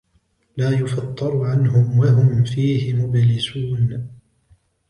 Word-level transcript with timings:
لَا 0.57 0.69
يُفَتَّرُ 0.71 1.41
عَنْهُمْ 1.43 1.99
وَهُمْ 1.99 2.43
فِيهِ 2.43 2.93
مُبْلِسُونَ 2.93 4.07